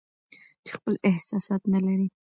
چې 0.65 0.71
خپل 0.77 0.93
احساسات 1.09 1.61
نه 1.73 1.79
لري 1.85 2.07